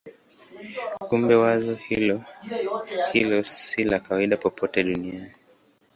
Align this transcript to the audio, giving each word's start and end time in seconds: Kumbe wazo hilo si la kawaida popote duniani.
Kumbe 1.09 1.33
wazo 1.43 1.73
hilo 3.13 3.43
si 3.43 3.83
la 3.83 3.99
kawaida 3.99 4.37
popote 4.37 4.83
duniani. 4.83 5.31